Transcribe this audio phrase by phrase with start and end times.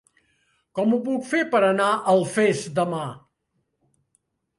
[0.77, 3.03] Com ho puc fer per anar a Alfés demà?